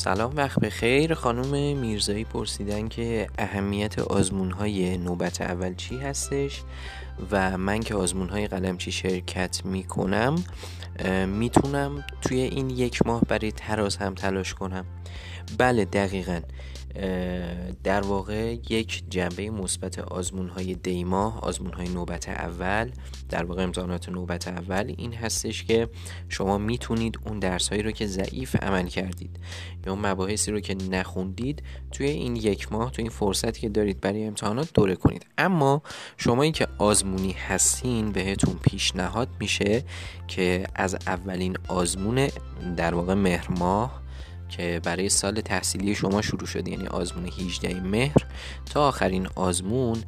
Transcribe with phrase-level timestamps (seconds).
[0.00, 6.62] سلام وقت بخیر خانم میرزایی پرسیدن که اهمیت آزمون های نوبت اول چی هستش
[7.30, 10.44] و من که آزمون های قلمچی شرکت می کنم
[11.26, 14.84] می‌تونم توی این یک ماه برای تراز هم تلاش کنم.
[15.58, 16.40] بله دقیقا.
[17.84, 22.90] در واقع یک جنبه مثبت آزمون های دیماه آزمون های نوبت اول
[23.28, 25.88] در واقع امتحانات نوبت اول این هستش که
[26.28, 29.40] شما می‌تونید اون درس هایی رو که ضعیف عمل کردید
[29.86, 34.24] یا مباحثی رو که نخوندید توی این یک ماه توی این فرصتی که دارید برای
[34.24, 35.26] امتحانات دوره کنید.
[35.38, 35.82] اما
[36.16, 39.84] شما که آزمونی هستین بهتون پیشنهاد میشه
[40.28, 42.28] که از اولین آزمون
[42.76, 44.02] در واقع مهر ماه
[44.50, 48.26] که برای سال تحصیلی شما شروع شده یعنی آزمون 18 مهر.
[48.66, 50.02] تا آخرین آزمون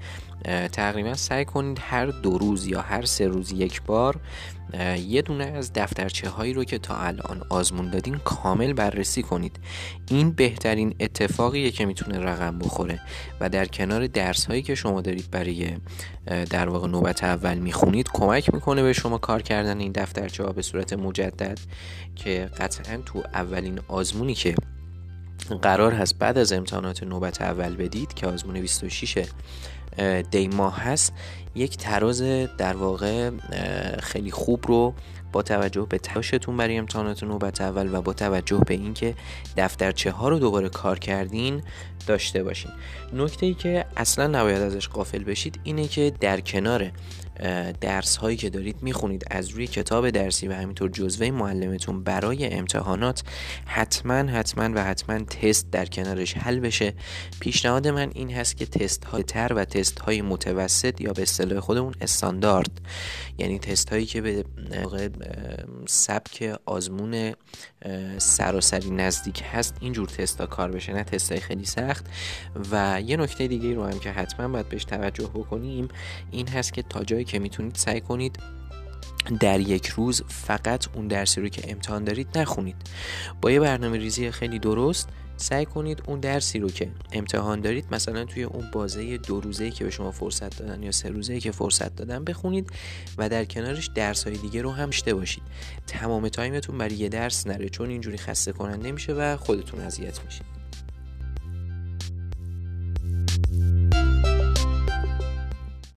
[0.73, 4.21] تقریبا سعی کنید هر دو روز یا هر سه روز یک بار
[5.09, 9.57] یه دونه از دفترچه هایی رو که تا الان آزمون دادین کامل بررسی کنید.
[10.09, 13.01] این بهترین اتفاقیه که می‌تونه رقم بخوره
[13.41, 15.77] و در کنار درس هایی که شما دارید برای
[16.51, 20.63] در واقع نوبت اول می‌خونید کمک می‌کنه به شما کار کردن این دفترچه ها به
[20.63, 21.59] صورت مجدد
[22.17, 23.81] که قطعا تو اولین
[24.33, 24.55] آزمونی که
[25.63, 29.27] قرار هست بعد از امتحانات نوبت اول بدید که آزمون 26
[30.31, 31.13] دی ماه هست
[31.55, 32.23] یک تراز
[32.59, 33.31] در واقع
[34.01, 34.95] خیلی خوب رو
[35.33, 39.15] با توجه به تلاشتون برای امتحانات نوبت اول و با توجه به اینکه
[39.57, 41.63] دفترچه ها رو دوباره کار کردین
[42.07, 42.71] داشته باشین.
[43.13, 46.91] نکته ای که اصلا نباید ازش قافل بشید اینه که در کنار
[47.81, 53.23] درس هایی که دارید می‌خونید از روی کتاب درسی و همینطور جزوه معلمتون برای امتحانات
[53.67, 56.95] حتما حتما و حتما تست در کنارش حل بشه.
[57.41, 61.61] پیشنهاد من این هست که تست های تر و تست های متوسط یا به اصطلاح
[61.61, 62.81] خودمون استاندارد.
[63.39, 64.45] یعنی تست هایی که به
[65.87, 67.35] سبک آزمون
[68.19, 69.75] سراسری نزدیک هست.
[69.81, 72.07] اینجور تست کار بشه نه تست های خیلی سخت.
[72.71, 75.89] و یه نکته دیگه رو هم که حتما باید بهش توجه بکنیم
[76.31, 78.39] این هست که تا جایی که می‌تونید سعی کنید
[79.41, 82.77] در یک روز فقط اون درسی رو که امتحان دارید نخونید.
[83.41, 88.25] با یه برنامه ریزی خیلی درست سعی کنید اون درسی رو که امتحان دارید مثلا
[88.25, 91.97] توی اون بازه دو روزه که به شما فرصت دادن یا سه روزه که فرصت
[91.97, 92.71] دادن بخونید
[93.19, 95.43] و در کنارش درس های دیگه رو هم شته باشید.
[95.87, 100.62] تمام تایمتون برای یه درس نره چون اینجوری خسته کننده میشه و خودتون اذیت میشید.